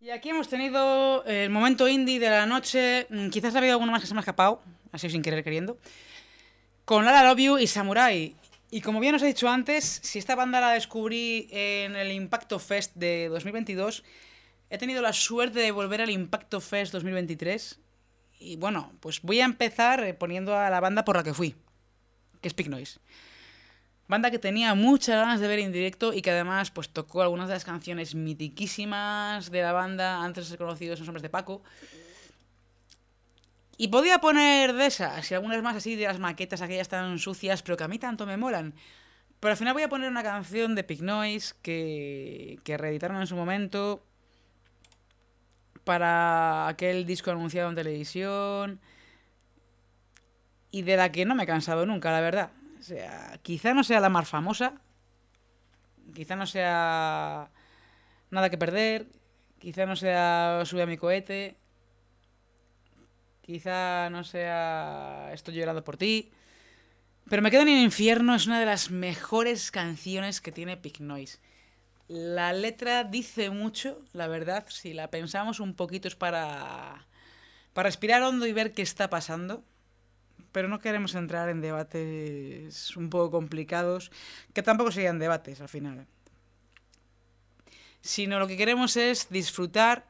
[0.00, 3.08] Y aquí hemos tenido el momento indie de la noche.
[3.10, 5.76] Mm, Quizás ha habido alguno más que se me ha escapado, así sin querer queriendo.
[6.84, 8.36] Con Lara Love You y Samurai.
[8.70, 12.60] Y como bien os he dicho antes, si esta banda la descubrí en el Impacto
[12.60, 14.04] Fest de 2022,
[14.70, 17.80] he tenido la suerte de volver al Impacto Fest 2023.
[18.38, 21.56] Y bueno, pues voy a empezar eh, poniendo a la banda por la que fui,
[22.40, 23.00] que es Pig Noise.
[24.10, 27.46] Banda que tenía muchas ganas de ver en directo y que además pues tocó algunas
[27.46, 31.62] de las canciones mitiquísimas de la banda antes de ser conocidos en Hombres de Paco.
[33.76, 37.62] Y podía poner de esas y algunas más así de las maquetas aquellas tan sucias,
[37.62, 38.74] pero que a mí tanto me molan.
[39.38, 43.28] Pero al final voy a poner una canción de Pig Noise que, que reeditaron en
[43.28, 44.02] su momento
[45.84, 48.80] para aquel disco anunciado en televisión
[50.72, 52.50] y de la que no me he cansado nunca, la verdad.
[52.80, 54.72] O sea, quizá no sea la más famosa,
[56.14, 57.50] quizá no sea
[58.30, 59.06] nada que perder,
[59.58, 61.58] quizá no sea sube a mi cohete,
[63.42, 66.32] quizá no sea estoy llorando por ti,
[67.28, 71.02] pero me quedo en el infierno es una de las mejores canciones que tiene Pig
[71.02, 71.38] Noise.
[72.08, 77.06] La letra dice mucho, la verdad, si la pensamos un poquito es para,
[77.74, 79.64] para respirar hondo y ver qué está pasando
[80.52, 84.10] pero no queremos entrar en debates un poco complicados,
[84.52, 86.06] que tampoco serían debates al final.
[88.00, 90.06] Sino lo que queremos es disfrutar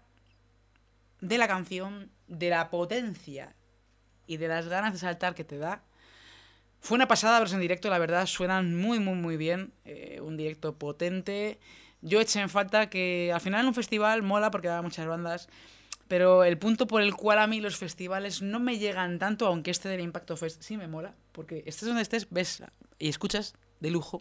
[1.21, 3.55] de la canción, de la potencia
[4.27, 5.83] y de las ganas de saltar que te da.
[6.81, 9.73] Fue una pasada verlos en directo, la verdad, suenan muy, muy, muy bien.
[9.85, 11.59] eh, un directo potente.
[12.01, 15.49] Yo eché en falta que al final en un festival mola porque va muchas bandas.
[16.11, 19.71] Pero el punto por el cual a mí los festivales no me llegan tanto, aunque
[19.71, 22.65] este del Impacto Fest sí me mola, porque estés donde estés, ves
[22.99, 24.21] y escuchas de lujo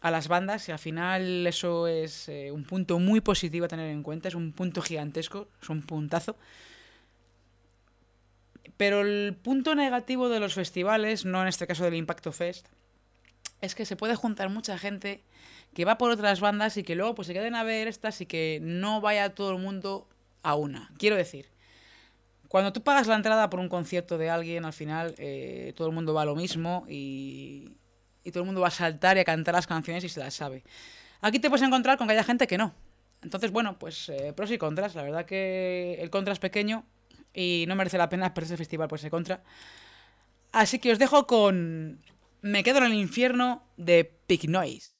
[0.00, 3.88] a las bandas y al final eso es eh, un punto muy positivo a tener
[3.88, 6.34] en cuenta, es un punto gigantesco, es un puntazo.
[8.76, 12.66] Pero el punto negativo de los festivales, no en este caso del Impacto Fest,
[13.60, 15.22] es que se puede juntar mucha gente
[15.72, 18.26] que va por otras bandas y que luego pues se queden a ver estas y
[18.26, 20.08] que no vaya todo el mundo
[20.46, 20.90] a una.
[20.96, 21.48] Quiero decir,
[22.48, 25.94] cuando tú pagas la entrada por un concierto de alguien, al final eh, todo el
[25.94, 27.78] mundo va a lo mismo y,
[28.22, 30.34] y todo el mundo va a saltar y a cantar las canciones y se las
[30.34, 30.62] sabe.
[31.20, 32.74] Aquí te puedes encontrar con que haya gente que no.
[33.22, 34.94] Entonces, bueno, pues eh, pros y contras.
[34.94, 36.84] La verdad que el contra es pequeño
[37.34, 39.42] y no merece la pena perderse el festival por ese contra.
[40.52, 42.00] Así que os dejo con
[42.40, 44.95] Me quedo en el infierno de Pig Noise.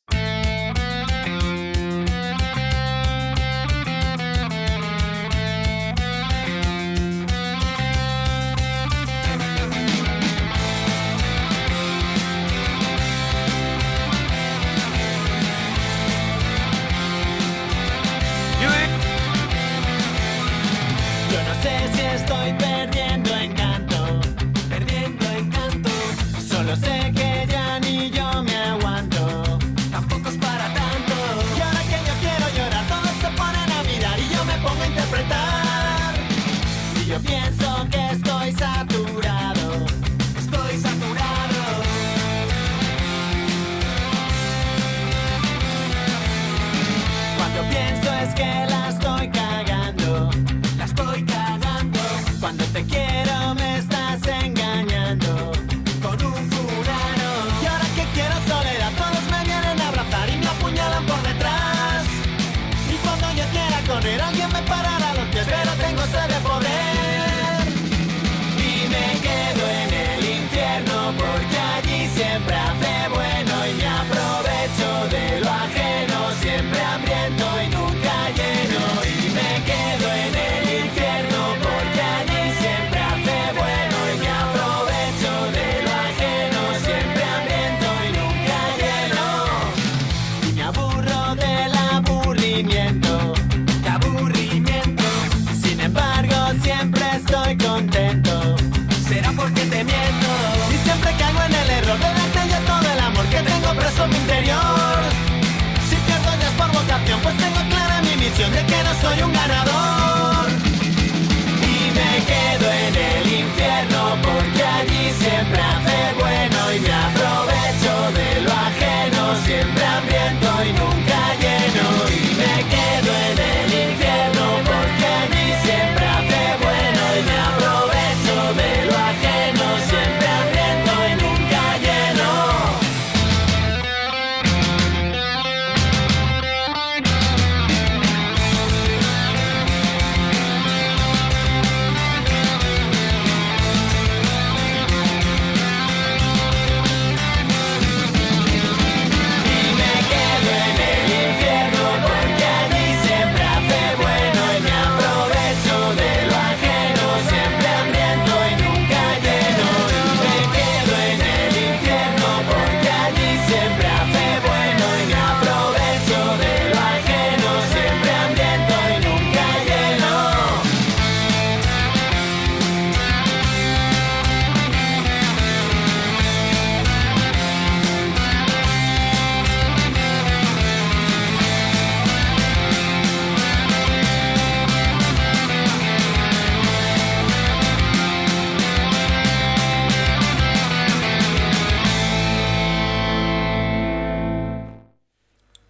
[109.06, 109.75] soy un ganador.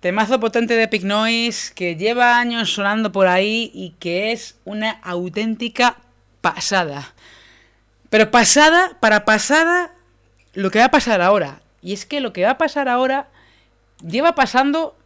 [0.07, 4.93] Temazo potente de Pig Noise que lleva años sonando por ahí y que es una
[5.03, 5.97] auténtica
[6.41, 7.13] pasada.
[8.09, 9.91] Pero pasada, para pasada,
[10.55, 11.61] lo que va a pasar ahora.
[11.83, 13.27] Y es que lo que va a pasar ahora
[14.01, 14.97] lleva pasando,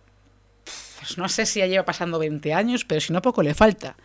[0.98, 3.96] pues no sé si ya lleva pasando 20 años, pero si no poco le falta.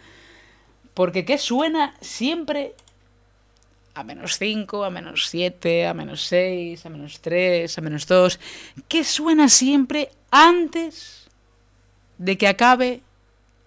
[0.93, 2.73] Porque ¿qué suena siempre
[3.95, 8.39] a menos 5, a menos 7, a menos 6, a menos 3, a menos 2?
[8.89, 11.27] ¿Qué suena siempre antes
[12.17, 13.01] de que acabe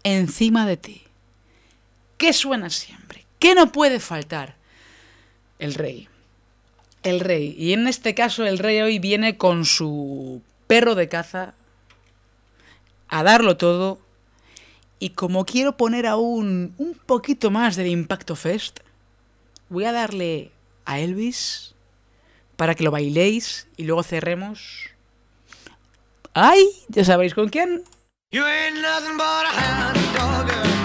[0.05, 1.03] encima de ti?
[2.18, 3.24] ¿Qué suena siempre?
[3.39, 4.57] ¿Qué no puede faltar?
[5.59, 6.09] El rey.
[7.03, 7.55] El rey.
[7.57, 11.55] Y en este caso el rey hoy viene con su perro de caza
[13.09, 13.99] a darlo todo.
[14.99, 18.81] Y como quiero poner aún un poquito más del Impacto Fest,
[19.69, 20.53] voy a darle
[20.85, 21.75] a Elvis
[22.57, 24.91] para que lo bailéis y luego cerremos.
[26.35, 26.64] ¡Ay!
[26.89, 27.85] Ya sabéis con quién.
[28.31, 30.78] You ain't nothing but a hound dog.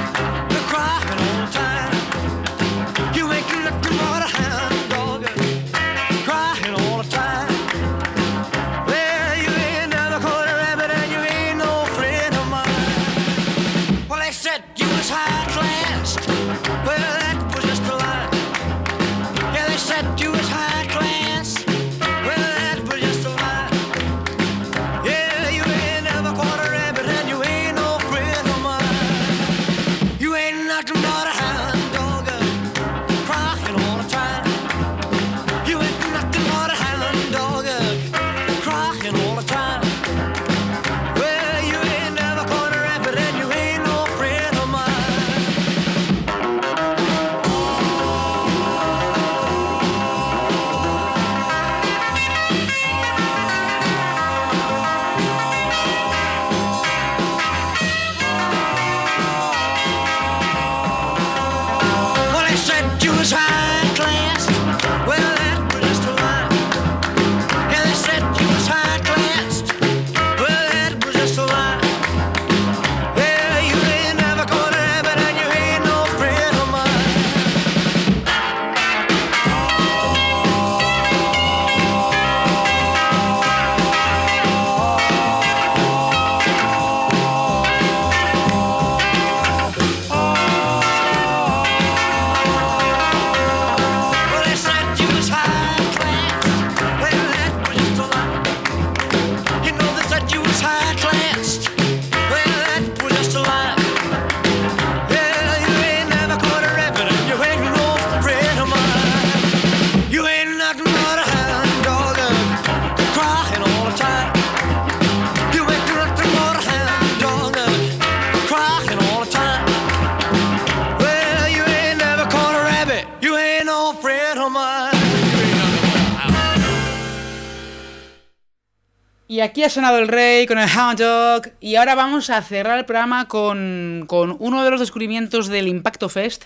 [129.53, 131.51] Aquí ha sonado el rey con el Hound Dog.
[131.59, 136.09] Y ahora vamos a cerrar el programa con, con uno de los descubrimientos del Impacto
[136.09, 136.45] Fest.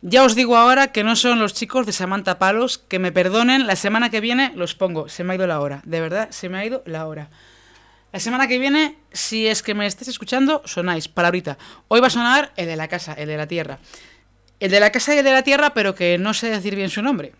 [0.00, 2.78] Ya os digo ahora que no son los chicos de Samantha Palos.
[2.78, 5.10] Que me perdonen, la semana que viene los pongo.
[5.10, 5.82] Se me ha ido la hora.
[5.84, 7.28] De verdad, se me ha ido la hora.
[8.10, 11.58] La semana que viene, si es que me estáis escuchando, sonáis, palabrita.
[11.88, 13.80] Hoy va a sonar el de la casa, el de la tierra.
[14.60, 16.88] El de la casa y el de la tierra, pero que no sé decir bien
[16.88, 17.34] su nombre.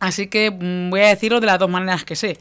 [0.00, 2.36] Así que mm, voy a decirlo de las dos maneras que sé.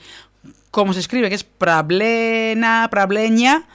[0.72, 3.68] Cómo se escribe, que es Prablena, Prableña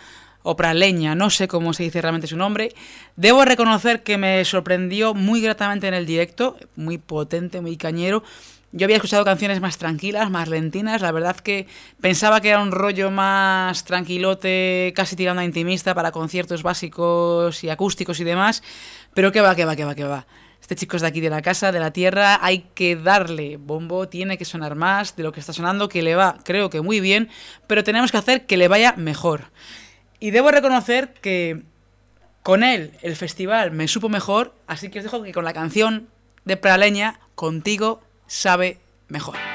[0.43, 2.75] o Praleña, no sé cómo se dice realmente su nombre.
[3.17, 8.23] Debo reconocer que me sorprendió muy gratamente en el directo, muy potente, muy cañero.
[8.73, 11.67] Yo había escuchado canciones más tranquilas, más lentinas, la verdad que
[12.01, 17.69] pensaba que era un rollo más tranquilote, casi tirando a intimista para conciertos básicos y
[17.69, 18.63] acústicos y demás,
[19.13, 20.27] pero que va, que va, que va, que va.
[20.61, 24.09] Este chico es de aquí, de la casa, de la tierra, hay que darle bombo,
[24.09, 27.01] tiene que sonar más de lo que está sonando, que le va, creo que muy
[27.01, 27.29] bien,
[27.67, 29.51] pero tenemos que hacer que le vaya mejor.
[30.21, 31.63] Y debo reconocer que
[32.43, 36.09] con él el festival me supo mejor, así que os dejo que con la canción
[36.45, 39.50] de Praleña, contigo sabe mejor.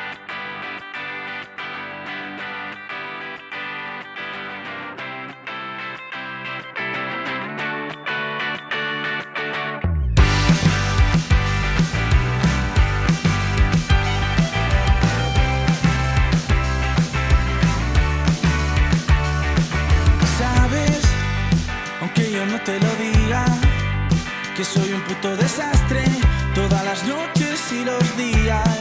[25.35, 26.03] desastre,
[26.53, 28.79] todas las noches y los días.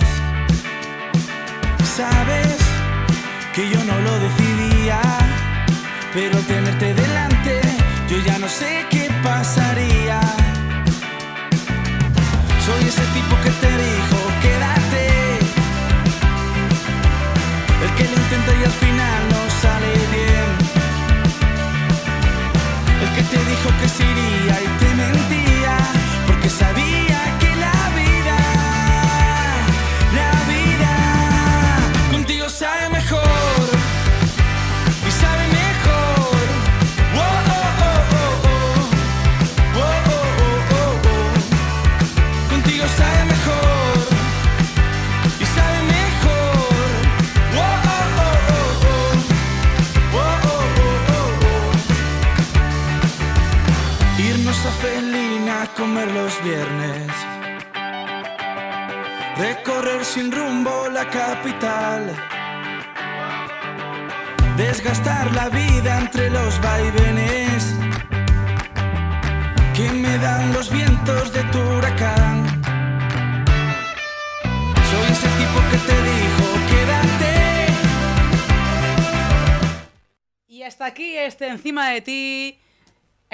[1.96, 2.58] Sabes
[3.54, 5.00] que yo no lo decidía,
[6.12, 7.60] pero tenerte delante,
[8.10, 8.93] yo ya no sé qué.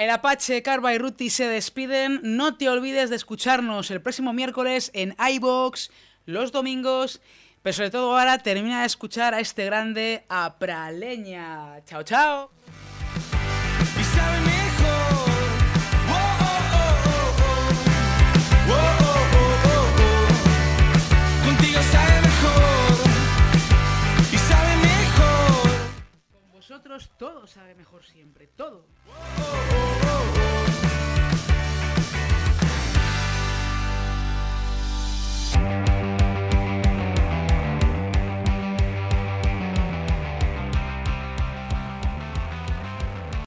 [0.01, 2.21] El Apache, Carva y Ruti se despiden.
[2.23, 5.91] No te olvides de escucharnos el próximo miércoles en iBox,
[6.25, 7.21] los domingos.
[7.61, 11.85] Pero sobre todo ahora termina de escuchar a este grande Apraleña.
[11.85, 12.49] Chao, chao.
[26.31, 28.87] Con vosotros todo sabe mejor siempre, todo.
[29.13, 29.21] oh
[30.03, 30.23] whoa,
[35.57, 36.20] whoa,